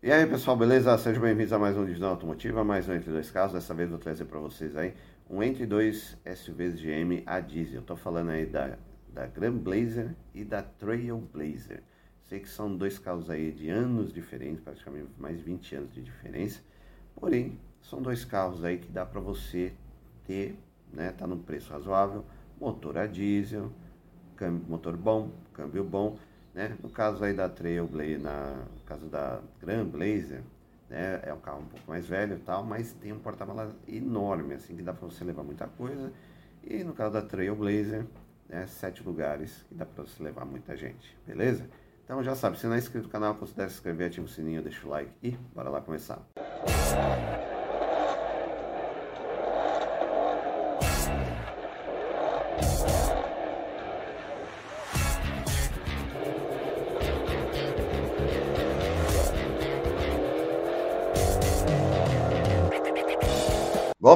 [0.00, 0.96] E aí pessoal, beleza?
[0.96, 3.52] Sejam bem-vindos a mais um Divisão Automotiva, mais um Entre Dois Carros.
[3.52, 4.94] Dessa vez vou trazer para vocês aí
[5.28, 7.80] um Entre Dois SUVs GM a diesel.
[7.80, 8.78] Estou falando aí da,
[9.12, 11.82] da Grand Blazer e da Trail Blazer.
[12.28, 16.00] Sei que são dois carros aí de anos diferentes, praticamente mais de 20 anos de
[16.00, 16.60] diferença.
[17.16, 19.72] Porém, são dois carros aí que dá para você
[20.24, 20.56] ter,
[20.92, 21.10] né?
[21.10, 22.24] Tá num preço razoável,
[22.60, 23.72] motor a diesel,
[24.36, 26.16] câmbio, motor bom, câmbio bom
[26.58, 26.76] né?
[26.82, 30.42] No caso aí da Trailblazer, no caso da Grand Blazer,
[30.90, 31.20] né?
[31.22, 34.74] é um carro um pouco mais velho e tal, mas tem um porta-malas enorme, assim,
[34.74, 36.12] que dá para você levar muita coisa.
[36.64, 38.04] E no caso da Trailblazer,
[38.48, 38.66] né?
[38.66, 41.64] sete lugares que dá para você levar muita gente, beleza?
[42.04, 44.60] Então já sabe, se não é inscrito no canal, considere se inscrever, ativa o sininho,
[44.60, 46.26] deixa o like e bora lá começar.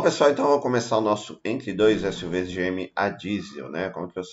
[0.03, 3.89] Pessoal, então vamos começar o nosso entre dois SUVs GM a diesel, né?
[3.91, 4.25] Como que eu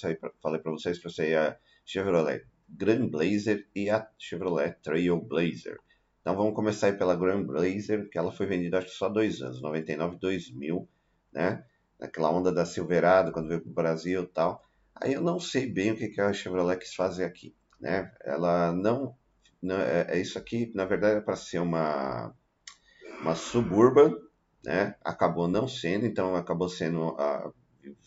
[0.42, 5.78] falei para vocês, você a Chevrolet Grand Blazer e a Chevrolet Trail Blazer.
[6.22, 9.62] Então vamos começar pela Grand Blazer, que ela foi vendida acho que só dois anos,
[9.62, 10.90] 99 2000,
[11.32, 11.64] né?
[12.00, 14.64] Naquela onda da Silverado, quando veio para o Brasil e tal.
[14.96, 18.12] Aí eu não sei bem o que, que a Chevrolet quis fazer aqui, né?
[18.24, 19.16] Ela não...
[19.62, 22.34] não é, é isso aqui, na verdade, é para ser uma,
[23.22, 24.16] uma Suburban,
[24.64, 24.96] né?
[25.04, 27.52] Acabou não sendo, então acabou sendo a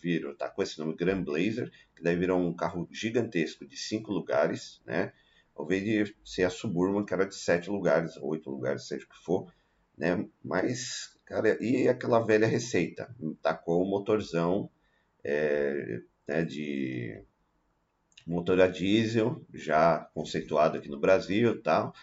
[0.01, 4.11] virou, tá com esse nome Grand Blazer, que daí virou um carro gigantesco de cinco
[4.11, 5.11] lugares, né?
[5.55, 9.09] Ao invés de ser a Suburban, que era de sete lugares, oito lugares, seja o
[9.09, 9.51] que for,
[9.97, 10.27] né?
[10.43, 13.13] Mas, cara, e aquela velha receita?
[13.41, 14.69] Tacou o motorzão
[15.23, 17.23] é, né, de
[18.25, 21.93] motor a diesel, já conceituado aqui no Brasil tal,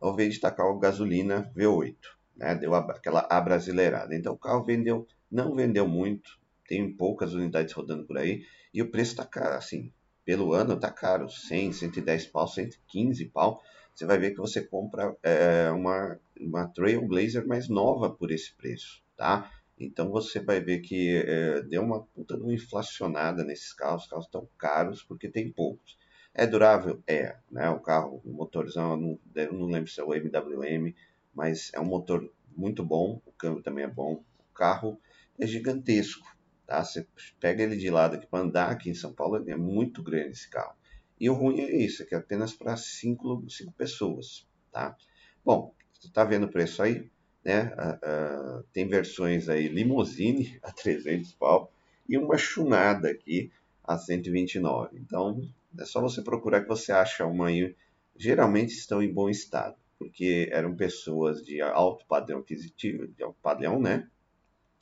[0.00, 2.54] ao invés de tacar o gasolina V8 né?
[2.54, 4.14] deu aquela abrasileirada.
[4.14, 8.90] Então o carro vendeu, não vendeu muito, tem poucas unidades rodando por aí, e o
[8.90, 9.92] preço está caro, assim,
[10.24, 13.62] pelo ano está caro, 100, 110 pau, 115 pau.
[13.94, 19.02] Você vai ver que você compra é, uma, uma Trailblazer mais nova por esse preço,
[19.16, 19.50] tá?
[19.80, 24.08] Então você vai ver que é, deu uma puta de uma inflacionada nesses carros, os
[24.08, 25.98] carros estão caros porque tem poucos.
[26.34, 27.02] É durável?
[27.06, 27.68] É, né?
[27.70, 30.94] O carro, o motorzão, eu não, eu não lembro se é o MWM,
[31.34, 35.00] mas é um motor muito bom, o câmbio também é bom, o carro
[35.38, 36.26] é gigantesco,
[36.66, 36.84] tá?
[36.84, 37.06] Você
[37.38, 40.50] pega ele de lado aqui para andar aqui em São Paulo, é muito grande esse
[40.50, 40.74] carro.
[41.20, 44.96] E o ruim é isso, é que é apenas para cinco, cinco pessoas, tá?
[45.44, 47.08] Bom, você está vendo o preço aí,
[47.44, 47.72] né?
[47.76, 51.72] Uh, uh, tem versões aí limousine a 300 pau
[52.08, 53.52] e uma chunada aqui
[53.84, 54.98] a 129.
[54.98, 55.40] Então,
[55.78, 57.76] é só você procurar que você acha uma aí.
[58.16, 63.80] Geralmente estão em bom estado porque eram pessoas de alto padrão aquisitivo, de alto padrão,
[63.80, 64.08] né?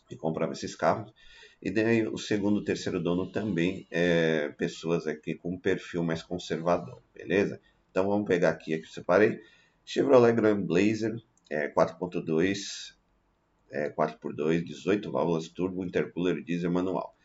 [0.09, 1.13] Que compravam esses carros.
[1.61, 7.03] E daí o segundo, terceiro dono também é pessoas aqui com um perfil mais conservador,
[7.15, 7.61] beleza?
[7.91, 9.41] Então vamos pegar aqui, aqui eu separei.
[9.85, 11.17] Chevrolet Grand Blazer
[11.49, 12.95] é 4.2,
[13.71, 17.17] é 4x2, 18 válvulas turbo, intercooler diesel manual.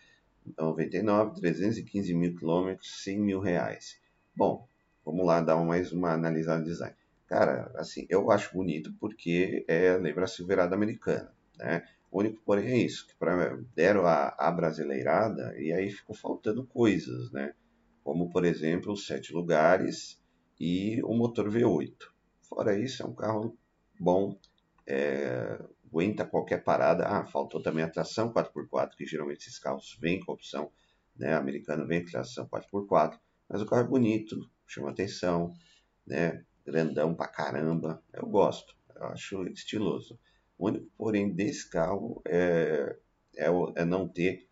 [0.58, 4.00] 99, 315 mil quilômetros, 100 mil reais.
[4.36, 4.68] Bom,
[5.06, 6.96] vamos lá dar mais uma analisada no design.
[7.32, 11.82] Cara, assim, eu acho bonito porque é, a Silverado americana, né?
[12.12, 16.68] O único, porém, é isso, que pra, deram a, a brasileirada e aí ficou faltando
[16.68, 17.54] coisas, né?
[18.04, 20.22] Como, por exemplo, os sete lugares
[20.60, 21.96] e o motor V8.
[22.42, 23.58] Fora isso, é um carro
[23.98, 24.38] bom,
[24.86, 27.06] é, aguenta qualquer parada.
[27.08, 30.70] Ah, faltou também a tração 4x4, que geralmente esses carros vêm com a opção,
[31.16, 31.34] né?
[31.34, 33.18] Americano vem com tração 4x4,
[33.48, 34.36] mas o carro é bonito,
[34.68, 35.54] chama atenção,
[36.06, 36.44] né?
[36.72, 38.02] Grandão pra caramba.
[38.14, 40.20] Eu gosto, eu acho estiloso.
[40.58, 42.96] O único, porém, desse carro é,
[43.36, 44.48] é, é não ter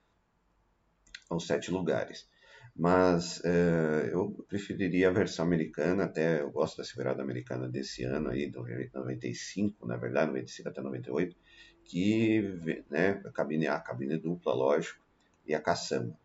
[1.29, 2.27] os sete lugares.
[2.75, 8.29] Mas é, eu preferiria a versão americana, até eu gosto da Silverado americana desse ano
[8.29, 8.63] aí, do
[8.93, 11.35] 95, na verdade, 95 até 98,
[11.83, 12.41] que
[12.89, 15.03] né, a cabine A, cabine dupla, lógico,
[15.45, 16.17] e a caçamba.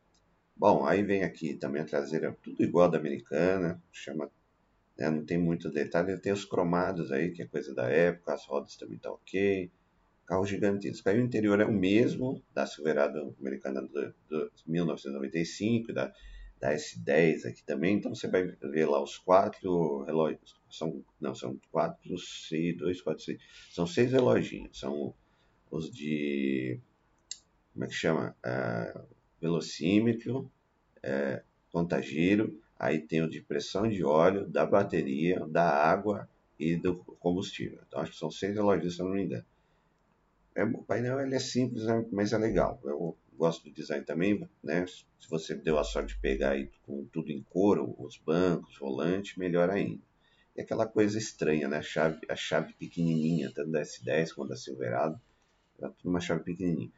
[0.56, 4.30] Bom, aí vem aqui também a traseira, tudo igual da americana, chama
[4.98, 5.10] né?
[5.10, 6.16] não tem muito detalhe.
[6.18, 9.70] Tem os cromados aí, que é coisa da época, as rodas também tá ok.
[10.26, 11.08] Carro gigantesco.
[11.08, 16.12] Aí o interior é o mesmo da Silverado americana do 1995, da,
[16.58, 17.96] da S10 aqui também.
[17.96, 20.58] Então você vai ver lá os quatro relógios.
[20.70, 23.38] São, não, são quatro, seis, dois, quatro, seis.
[23.70, 24.78] São seis reloginhos.
[24.78, 25.14] São
[25.70, 26.80] os de.
[27.72, 28.34] Como é que chama?
[28.46, 29.06] Uh,
[29.40, 30.50] velocímetro,
[30.98, 36.28] uh, contagiro Aí tem o de pressão de óleo, da bateria, da água
[36.58, 37.78] e do combustível.
[37.86, 39.44] Então acho que são seis relógios, se eu não me engano.
[40.54, 42.80] É, o painel ele é simples, né, mas é legal.
[42.84, 44.86] Eu gosto do design também, né?
[44.86, 49.38] Se você deu a sorte de pegar aí com tudo em couro, os bancos, volante,
[49.38, 50.02] melhor ainda.
[50.56, 51.78] E aquela coisa estranha, né?
[51.78, 55.20] A chave, a chave pequenininha, tanto da S10 quanto da Silverado,
[55.80, 56.92] é tudo uma chave pequenininha.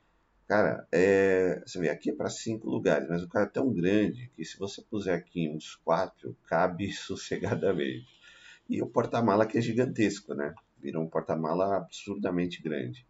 [0.46, 4.30] Cara, é, você vê, aqui é para cinco lugares, mas o cara é tão grande
[4.36, 8.06] que se você puser aqui uns quatro, cabe sossegadamente.
[8.68, 10.54] E o porta-mala que é gigantesco, né?
[10.78, 13.04] Virou um porta-mala absurdamente grande,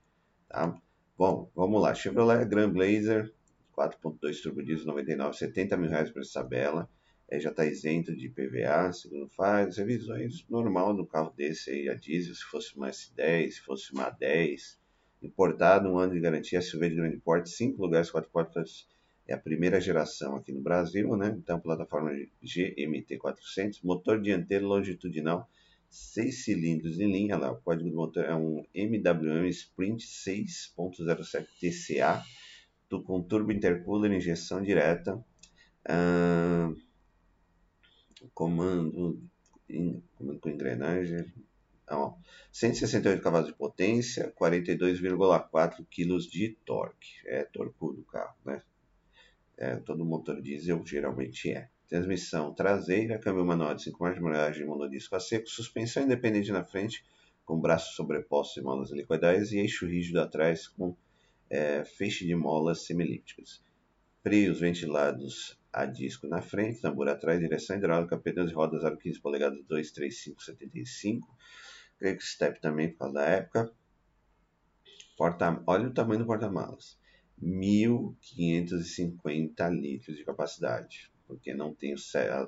[0.49, 0.75] tá?
[1.17, 1.95] Bom, vamos lá.
[1.95, 3.31] Chevrolet Grand Blazer
[3.77, 6.89] 4.2 turbo diesel 99, 70 mil reais para essa tabela.
[7.29, 9.77] É, já está isento de PVA, segundo faz.
[9.77, 14.09] Revisões normal do carro desse aí, a diesel, se fosse uma S10, se fosse uma
[14.09, 14.79] 10
[15.27, 18.87] importado, um ano de garantia, SUV de grande porte, 5 lugares, 4 portas,
[19.29, 21.35] é a primeira geração aqui no Brasil, né?
[21.37, 22.11] Então, plataforma
[22.45, 25.49] GMT400, motor dianteiro longitudinal,
[25.91, 32.23] 6 cilindros em linha, lá, o código do motor é um MWM Sprint 6.07 TCA,
[33.05, 35.17] com turbo intercooler, injeção direta,
[35.89, 36.77] uh,
[38.33, 39.21] comando,
[40.17, 41.27] comando com engrenagem,
[41.87, 42.19] então,
[42.51, 47.09] 168 cavalos de potência, 42,4 kg de torque.
[47.25, 48.61] É torcudo o carro, né?
[49.57, 51.71] É, todo motor diesel geralmente é.
[51.89, 57.05] Transmissão traseira, câmbio manual de 5 marchas, embreagem monodisco a seco, suspensão independente na frente,
[57.45, 60.97] com braços sobrepostos e molas helicoidais, e eixo rígido atrás com
[61.49, 63.63] é, feixe de molas semilípticas.
[64.25, 69.21] Freios ventilados a disco na frente, tambor atrás, direção hidráulica, pneus e rodas aro 15
[69.21, 71.37] polegadas 2, 3, 5, 75
[72.01, 73.73] Greg Step também por causa da época.
[75.17, 76.99] Porta, olha o tamanho do porta-malas.
[77.43, 81.97] 1.550 litros de capacidade, porque não tem a,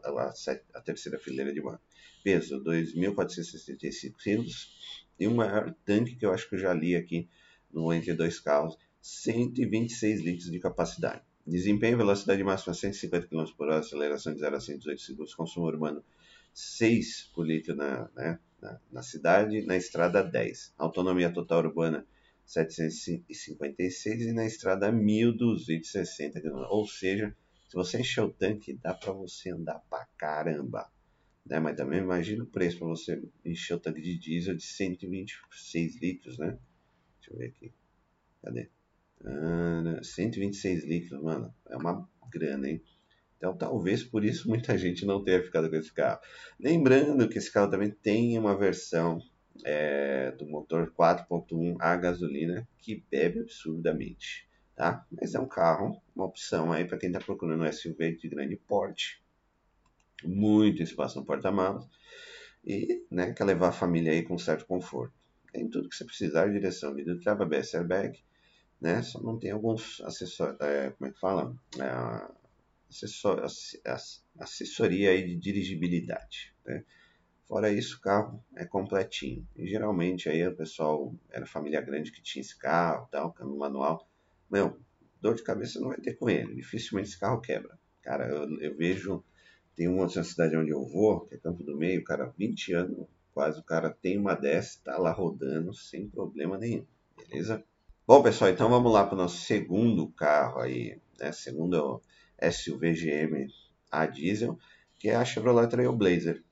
[0.04, 0.32] a,
[0.74, 1.82] a terceira fileira de banco.
[2.22, 7.28] Peso 2.465 quilos e o maior tanque que eu acho que eu já li aqui
[7.72, 11.22] no entre dois carros, 126 litros de capacidade.
[11.46, 16.04] Desempenho, velocidade máxima 150 km por hora, aceleração de 0 a 118 segundos, consumo urbano
[16.52, 20.72] 6 por litro na, né, na, na cidade, na estrada 10.
[20.78, 22.06] Autonomia total urbana
[22.44, 26.64] 756 e na estrada 1260 km.
[26.70, 27.37] Ou seja,
[27.69, 30.90] se você encher o tanque, dá para você andar pra caramba.
[31.44, 31.60] Né?
[31.60, 36.38] Mas também imagina o preço para você encher o tanque de diesel de 126 litros,
[36.38, 36.58] né?
[37.20, 37.72] Deixa eu ver aqui.
[38.43, 38.70] Cadê?
[39.25, 41.54] Ah, 126 litros, mano.
[41.69, 42.82] É uma grana, hein?
[43.38, 46.20] Então, talvez por isso muita gente não tenha ficado com esse carro.
[46.61, 49.20] Lembrando que esse carro também tem uma versão
[49.64, 55.06] é, do motor 4.1 a gasolina que bebe absurdamente, tá?
[55.11, 58.56] Mas é um carro, uma opção aí para quem está procurando um SUV de grande
[58.56, 59.23] porte,
[60.25, 61.88] muito espaço no porta-malas
[62.64, 65.14] e, né, quer levar a família aí com certo conforto.
[65.52, 68.19] Tem tudo que você precisar, direção, vidro trava, ABS airbag,
[68.81, 69.02] né?
[69.02, 71.56] Só não tem alguns acessórios, é, como é que fala?
[71.79, 72.38] É,
[74.38, 76.55] assessoria aí de dirigibilidade.
[76.64, 76.85] Né?
[77.46, 79.46] Fora isso, o carro é completinho.
[79.56, 84.08] E geralmente aí o pessoal era família grande que tinha esse carro, tal, câmbio manual.
[84.50, 84.79] Meu,
[85.20, 86.55] dor de cabeça não vai ter com ele.
[86.55, 87.79] Dificilmente esse carro quebra.
[88.02, 89.25] Cara, eu, eu vejo,
[89.75, 93.06] tem uma outra cidade onde eu vou, que é Campo do Meio, cara, 20 anos
[93.38, 96.85] quase, o cara tem uma dessa, tá lá rodando sem problema nenhum.
[97.17, 97.62] Beleza?
[98.04, 101.30] Bom, pessoal, então vamos lá para o nosso segundo carro aí, né?
[101.30, 102.02] Segundo
[102.40, 103.49] SUV GM
[103.90, 104.59] a diesel,
[104.99, 106.42] que é a Chevrolet Trailblazer.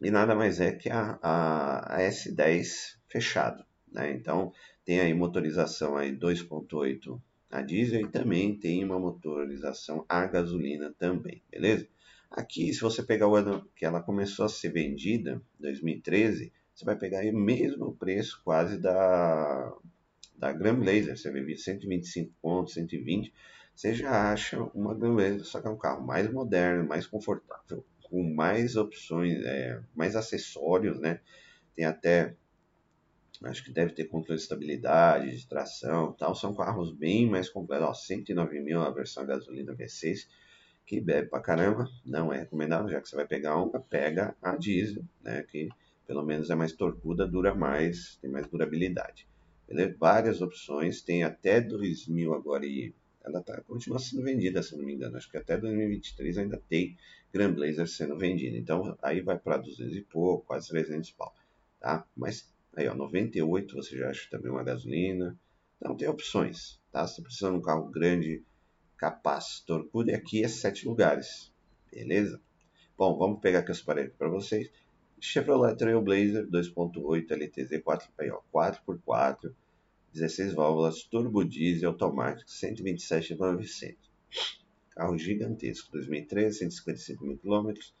[0.00, 3.64] E nada mais é que a, a, a S10 fechado.
[3.92, 4.12] Né?
[4.12, 4.52] Então
[4.84, 7.20] tem aí motorização aí 2.8
[7.50, 11.86] a diesel e também tem uma motorização a gasolina também, beleza?
[12.30, 16.96] Aqui, se você pegar o ano que ela começou a ser vendida, 2013, você vai
[16.96, 19.76] pegar o mesmo preço quase da,
[20.38, 21.18] da Grand Blazer.
[21.18, 23.32] Você vê 125 pontos, 120
[23.80, 28.22] você já acha uma beleza, só que é um carro mais moderno, mais confortável, com
[28.22, 31.18] mais opções, é, mais acessórios, né?
[31.74, 32.36] Tem até,
[33.42, 36.34] acho que deve ter controle de estabilidade, de tração tal.
[36.34, 37.88] São carros bem mais completos.
[37.88, 40.28] Ó, 109 mil a versão gasolina V6,
[40.84, 41.88] que bebe pra caramba.
[42.04, 45.42] Não é recomendável, já que você vai pegar uma, pega a diesel, né?
[45.44, 45.70] Que
[46.06, 49.26] pelo menos é mais torcuda, dura mais, tem mais durabilidade.
[49.66, 49.96] Beleza?
[49.98, 52.92] Várias opções, tem até 2000 agora e
[53.24, 55.16] ela tá, continua sendo vendida, se não me engano.
[55.16, 56.96] Acho que até 2023 ainda tem
[57.32, 58.56] Grand Blazer sendo vendida.
[58.56, 61.34] Então aí vai para 200 e pouco, quase 300 pau.
[61.78, 62.06] Tá?
[62.16, 65.38] Mas aí, ó, 98 você já acha também uma gasolina.
[65.76, 66.80] Então tem opções.
[66.90, 67.06] Tá?
[67.06, 68.42] Você precisa de um carro grande,
[68.96, 70.10] capaz, torcudo.
[70.10, 71.52] E aqui é sete lugares.
[71.92, 72.40] Beleza?
[72.96, 74.70] Bom, vamos pegar aqui os parâmetros para vocês.
[75.20, 79.52] Chevrolet Trailblazer 2.8 LTZ 4, aí, ó, 4x4,
[80.12, 83.96] 16 válvulas, turbo diesel automático, 127.900.
[84.90, 87.94] Carro gigantesco, 2013, 155 mil quilômetros.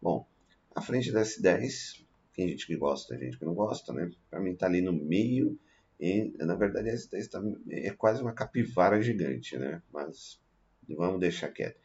[0.00, 0.26] Bom,
[0.74, 4.10] a frente da S10, tem gente que gosta, tem gente que não gosta, né?
[4.30, 5.58] Para mim tá ali no meio
[6.00, 9.82] e, na verdade, a S10 tá, é quase uma capivara gigante, né?
[9.92, 10.40] Mas
[10.88, 11.78] vamos deixar quieto.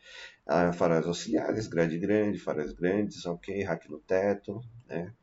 [0.47, 5.13] Ah, faróis auxiliares, grade grande, faróis grandes, ok, rack no teto, né?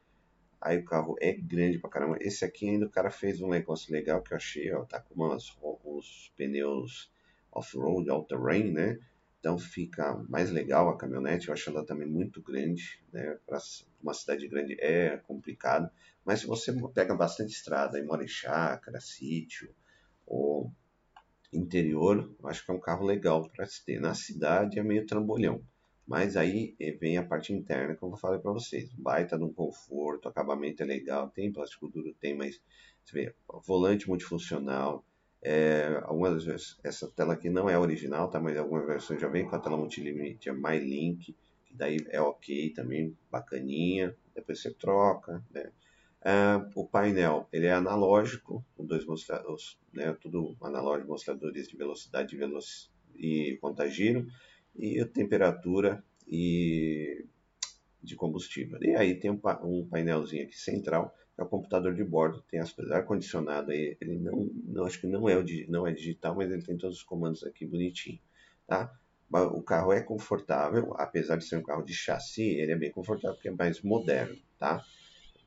[0.63, 2.17] Aí o carro é grande pra caramba.
[2.21, 5.15] Esse aqui ainda o cara fez um negócio legal que eu achei, ó, tá com
[5.15, 7.13] umas, os pneus
[7.51, 8.99] off-road, all-terrain, né?
[9.41, 11.49] Então fica mais legal a caminhonete.
[11.49, 13.37] Eu acho ela também muito grande, né?
[13.45, 13.59] Para
[14.01, 15.91] uma cidade grande é complicado.
[16.25, 19.75] Mas se você pega bastante estrada e mora em chácara, sítio
[20.25, 20.73] ou
[21.53, 24.01] interior, eu acho que é um carro legal para se ter.
[24.01, 25.61] Na cidade é meio trambolhão.
[26.07, 28.91] Mas aí eh, vem a parte interna, como eu falei para vocês.
[28.95, 32.61] Baita de um conforto, acabamento é legal, tem plástico duro, tem, mas
[33.05, 33.35] você vê,
[33.67, 35.05] volante multifuncional.
[35.45, 38.41] É, algumas vezes, essa tela aqui não é original, tá?
[38.41, 43.17] Mas algumas versões já vem com a tela multimídia MyLink, que daí é ok também,
[43.31, 44.15] bacaninha.
[44.35, 45.73] Depois você troca, né?
[46.25, 46.33] É,
[46.77, 52.65] o painel ele é analógico, com dois mostradores, né, tudo analógico, mostradores de velocidade veloc
[53.17, 54.29] e contagiro
[54.77, 57.27] e a temperatura e
[58.03, 58.79] de combustível.
[58.83, 62.93] E aí tem um, painelzinho aqui central, é o computador de bordo, tem as coisas,
[62.93, 66.63] ar-condicionado aí, ele não, não, acho que não é, o, não é digital, mas ele
[66.63, 68.19] tem todos os comandos aqui bonitinho,
[68.67, 68.93] tá?
[69.31, 73.35] O carro é confortável, apesar de ser um carro de chassi, ele é bem confortável,
[73.35, 74.85] porque é mais moderno, tá?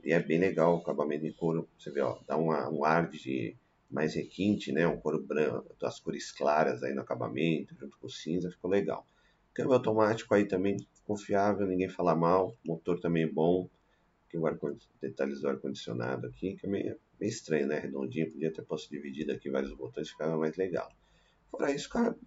[0.03, 3.07] E é bem legal o acabamento em couro, você vê, ó, dá uma, um ar
[3.07, 3.55] de
[3.89, 4.87] mais requinte, né?
[4.87, 9.05] Um couro branco, as cores claras aí no acabamento, junto com cinza, ficou legal.
[9.55, 12.57] Câmbio automático aí também confiável, ninguém fala mal.
[12.65, 13.69] Motor também bom.
[14.27, 14.59] Aqui o ar
[15.01, 17.79] detalhes do ar-condicionado aqui, que é meio, meio, estranho, né?
[17.79, 20.91] Redondinho, podia ter posto dividido aqui vários botões, ficava mais legal.
[21.49, 22.17] Fora isso, cara,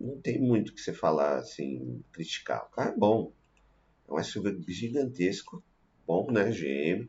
[0.00, 2.66] não tem muito que você falar, assim, criticar.
[2.66, 3.32] O carro é bom.
[4.08, 5.60] É um SUV gigantesco,
[6.06, 6.52] bom, né?
[6.52, 7.08] GM.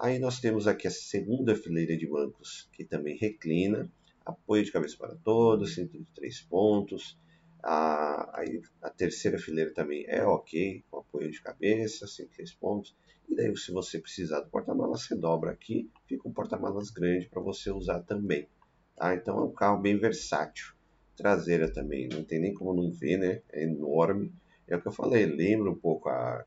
[0.00, 3.92] Aí nós temos aqui a segunda fileira de bancos, que também reclina.
[4.24, 7.18] Apoio de cabeça para todos, 103 pontos.
[7.62, 8.42] A,
[8.82, 12.96] a, terceira fileira também é ok, com apoio de cabeça, sem três pontos.
[13.28, 17.40] E daí, se você precisar do porta-malas, você dobra aqui, fica um porta-malas grande para
[17.40, 18.48] você usar também.
[18.96, 19.14] Tá?
[19.14, 20.74] Então é um carro bem versátil.
[21.16, 23.42] Traseira também, não tem nem como não ver, né?
[23.52, 24.32] É enorme.
[24.66, 26.44] É o que eu falei, lembra um pouco a,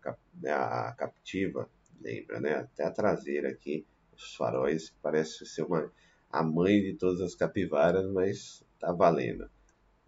[0.48, 1.70] a, a Captiva,
[2.02, 2.56] lembra, né?
[2.56, 5.92] Até a traseira aqui, os faróis, parece ser uma,
[6.30, 9.50] a mãe de todas as capivaras, mas tá valendo.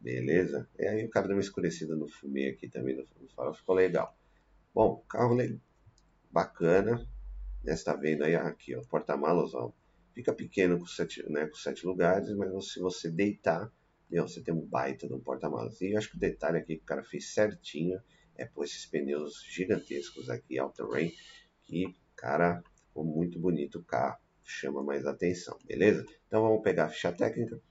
[0.08, 0.70] Beleza?
[0.80, 4.18] E aí o cara deu uma escurecida no fumê aqui também, no, farol, ficou legal.
[4.74, 5.60] Bom, carro legal,
[6.32, 7.06] bacana.
[7.62, 9.70] Né, você tá vendo aí, aqui, ó, porta-malas, ó.
[10.14, 13.70] Fica pequeno com sete, né, com sete lugares, mas se você deitar,
[14.10, 15.82] meu, você tem um baita de um porta-malas.
[15.82, 18.00] E eu acho que o detalhe aqui que o cara fez certinho
[18.38, 21.12] é pôr esses pneus gigantescos aqui, all-terrain,
[21.64, 26.06] que, cara, ficou muito bonito o carro, chama mais atenção, beleza?
[26.28, 27.62] Então vamos pegar a ficha técnica.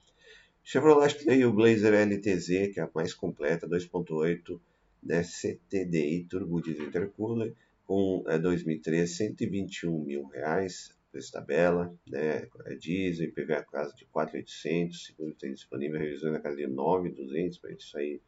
[0.68, 4.60] Chevrolet Trailblazer LTZ, que é a mais completa, 2.8
[5.00, 7.54] né, CTDI Turbo Diesel Intercooler,
[7.86, 15.06] com é, 2013, 121 mil reais, preço tabela, né, é diesel, IPVA casa de 4.800,
[15.06, 18.20] seguro tem disponível, revisão na casa de 9.200, para isso aí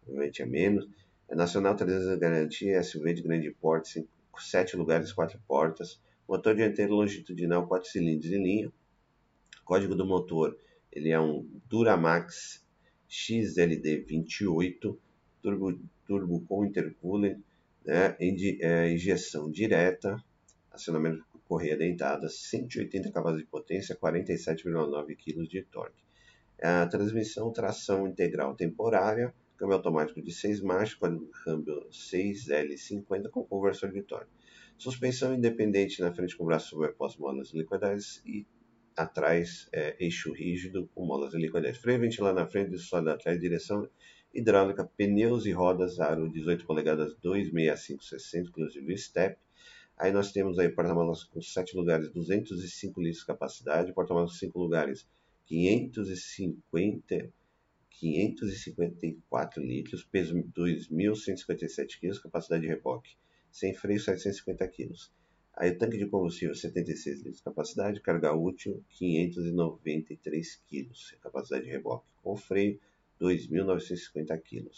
[0.00, 0.88] provavelmente é menos.
[1.28, 4.08] É nacional 300 garantia, SUV de grande porte, 5,
[4.42, 8.72] 7 lugares, 4 portas, motor dianteiro longitudinal, 4 cilindros em linha,
[9.64, 10.58] código do motor
[10.94, 12.64] ele é um Duramax
[13.08, 14.98] XLD 28
[15.42, 17.38] turbo, turbo com intercooler,
[17.84, 20.22] né, é, injeção direta,
[20.70, 26.02] acionamento por correia dentada, 180 cavalos de potência, 47,9 kg de torque.
[26.62, 30.98] A transmissão tração integral temporária, câmbio automático de 6 marchas,
[31.44, 34.30] câmbio 6L50 com conversor de torque.
[34.78, 38.46] Suspensão independente na frente com braço sobreposto, molas liquidez e
[38.96, 41.76] atrás, é, eixo rígido com molas helicoidais.
[41.78, 43.88] Freio ventilar na frente, sólido atrás, direção
[44.32, 49.38] hidráulica, pneus e rodas, aro 18 polegadas 26560, inclusive step.
[49.96, 54.58] Aí nós temos aí porta-malas com 7 lugares, 205 litros de capacidade, porta-malas com 5
[54.58, 55.06] lugares,
[55.46, 57.32] 550
[58.00, 63.16] 554 litros, peso 2.157 kg, capacidade de reboque,
[63.50, 64.90] sem freio 750 kg.
[65.56, 72.06] Aí tanque de combustível 76 litros de capacidade, carga útil 593 kg, capacidade de reboque
[72.22, 72.80] com freio
[73.20, 74.68] 2.950 kg.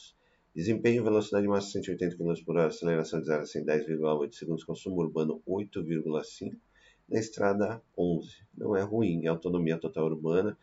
[0.55, 5.43] Desempenho, velocidade máxima 180 km por hora, aceleração de 0 a 110,8 segundos, consumo urbano
[5.49, 6.55] 8,5,
[7.09, 8.37] na estrada 11.
[8.57, 10.59] Não é ruim, autonomia total urbana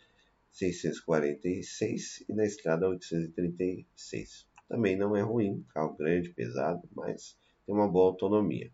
[0.51, 4.45] 646 e na estrada 836.
[4.69, 8.71] Também não é ruim, carro grande, pesado, mas tem uma boa autonomia.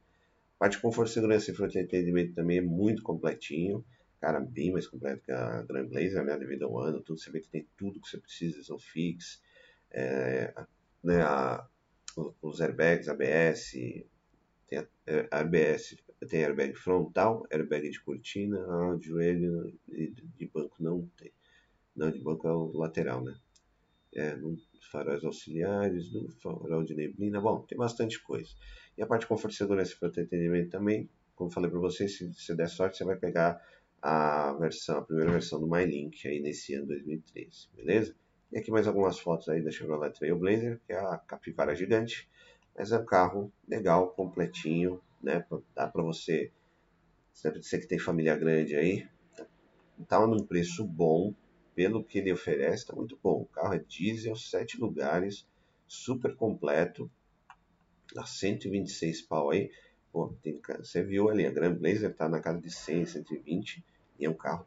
[0.59, 3.83] Parte de conforto, segurança e entretenimento também é muito completinho.
[4.19, 6.37] Cara, bem mais completo que a Grand Blazer, né?
[6.37, 7.17] Devido ao ano, tudo.
[7.17, 9.41] Você vê que tem tudo que você precisa, são fix,
[9.89, 10.53] é,
[11.01, 11.65] né, a,
[12.41, 13.71] os airbags, ABS,
[14.67, 14.85] tem
[15.31, 15.95] ABS,
[16.27, 21.31] tem airbag frontal, airbag de cortina, a de joelho de, de banco não tem.
[21.95, 23.35] Não, de banco é o lateral, né?
[24.13, 24.57] É, no,
[24.91, 28.49] faróis auxiliares, do farol de neblina, bom, tem bastante coisa.
[28.97, 32.55] E a parte de conforto segurança para entretenimento também, como falei para vocês, se você
[32.55, 33.63] der sorte, você vai pegar
[34.01, 38.15] a versão, a primeira versão do MyLink aí nesse ano 2013, beleza?
[38.51, 42.27] E aqui mais algumas fotos aí da Chevrolet Trailblazer, que é a capivara gigante.
[42.75, 45.45] Mas é um carro legal, completinho, né?
[45.75, 46.51] Dá para você,
[47.33, 49.07] você que tem família grande aí,
[50.07, 51.33] tá num preço bom,
[51.79, 53.43] pelo que ele oferece, tá muito bom.
[53.43, 55.47] O carro é diesel, 7 lugares,
[55.87, 57.09] super completo,
[58.13, 59.71] dá 126 pau aí.
[60.11, 63.81] Pô, tem, você viu ali, a Grand Blazer tá na casa de 100, 120
[64.19, 64.65] e é um carro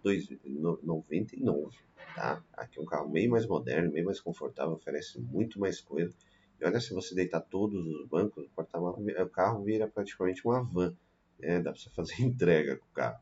[0.83, 1.76] 99,
[2.14, 2.42] tá?
[2.54, 6.14] Aqui é um carro meio mais moderno, meio mais confortável, oferece muito mais coisa.
[6.59, 10.97] E olha, se você deitar todos os bancos, o o carro vira praticamente uma van.
[11.38, 11.61] Né?
[11.61, 13.21] Dá para você fazer entrega com o carro.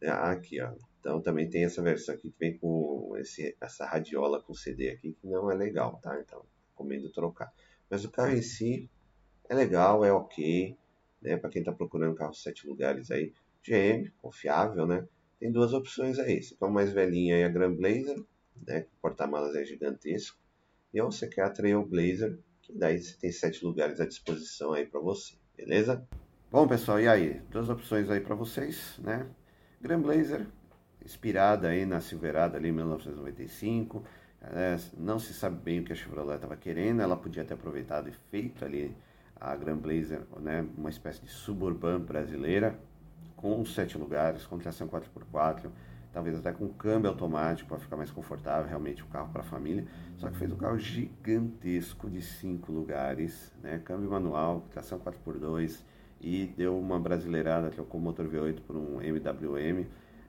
[0.00, 0.72] É, aqui, ó.
[1.00, 5.12] Então também tem essa versão aqui que vem com esse, essa radiola com CD aqui,
[5.12, 6.20] que não é legal, tá?
[6.20, 7.52] Então recomendo trocar.
[7.88, 8.90] Mas o carro em si
[9.48, 10.76] é legal, é ok,
[11.22, 11.36] né?
[11.36, 15.06] Para quem está procurando carro sete lugares aí, GM, confiável, né?
[15.38, 16.42] Tem duas opções aí.
[16.42, 18.22] Você quer mais velhinha aí a Grand Blazer,
[18.66, 18.86] né?
[18.98, 20.38] O porta-malas é gigantesco.
[20.92, 24.86] E ou você quer a Trailblazer, que daí você tem sete lugares à disposição aí
[24.86, 26.06] para você, beleza?
[26.50, 27.40] Bom, pessoal, e aí?
[27.50, 29.28] Duas opções aí para vocês, né?
[29.80, 30.46] Grand Blazer,
[31.04, 34.04] inspirada aí na Silverado ali em 1995.
[34.40, 37.00] É, não se sabe bem o que a Chevrolet estava querendo.
[37.00, 38.94] Ela podia ter aproveitado e feito ali
[39.40, 40.66] a Grand Blazer, né?
[40.76, 42.78] Uma espécie de suburban brasileira
[43.36, 45.70] com sete lugares, com tração 4x4,
[46.12, 49.86] talvez até com câmbio automático para ficar mais confortável, realmente um carro para a família.
[50.16, 53.80] Só que fez um carro gigantesco de cinco lugares, né?
[53.84, 55.84] câmbio manual, tração 4x2
[56.20, 59.86] e deu uma brasileirada, trocou o motor V8 por um MWM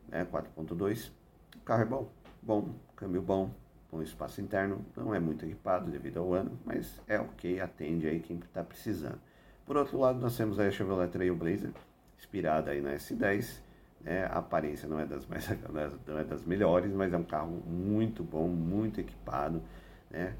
[0.09, 0.25] né?
[0.31, 1.11] 4.2.
[1.55, 2.09] O carro é bom,
[2.41, 3.51] bom, câmbio bom,
[3.89, 8.19] com espaço interno, não é muito equipado devido ao ano, mas é ok, atende aí
[8.19, 9.19] quem está precisando.
[9.65, 11.71] Por outro lado, nós temos a Chevrolet Trailblazer,
[12.17, 13.61] inspirada aí na S10.
[14.01, 14.25] Né?
[14.25, 15.47] A aparência não é das mais
[16.07, 19.61] não é das melhores, mas é um carro muito bom, muito equipado,
[20.09, 20.35] né?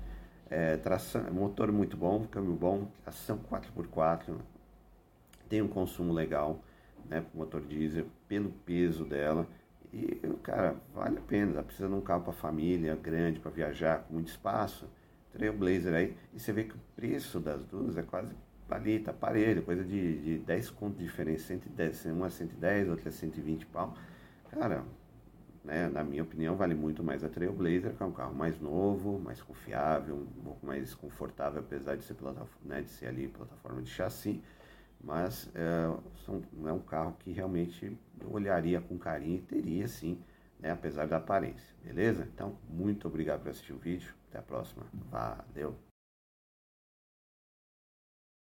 [0.51, 4.36] É, tração, motor muito bom, câmbio bom, tração 4x4,
[5.47, 6.60] tem um consumo legal,
[7.08, 9.47] né, motor diesel, pelo peso dela.
[9.91, 14.04] E, cara, vale a pena, tá precisando de um carro para família, grande, para viajar,
[14.04, 14.88] com muito espaço,
[15.32, 18.36] Trailblazer aí, e você vê que o preço das duas é quase
[18.69, 23.10] ali, tá parelho, coisa de, de 10 contos de diferença, 110, uma é 110, outra
[23.10, 23.95] é 120 pau.
[24.52, 24.84] Cara,
[25.63, 29.19] né, na minha opinião, vale muito mais a Trailblazer, que é um carro mais novo,
[29.19, 32.15] mais confiável, um pouco mais confortável, apesar de ser,
[32.63, 34.41] né, de ser ali plataforma de chassi.
[35.01, 40.21] Mas é, são, é um carro que realmente eu olharia com carinho e teria sim,
[40.59, 42.27] né, apesar da aparência, beleza?
[42.33, 44.13] Então, muito obrigado por assistir o vídeo.
[44.29, 44.85] Até a próxima.
[45.09, 45.88] Valeu!